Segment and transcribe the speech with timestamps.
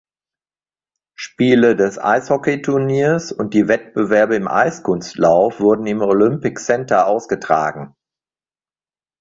[1.13, 7.95] Spiele des Eishockeyturniers und die Wettbewerbe im Eiskunstlauf wurden im Olympic Center ausgetragen.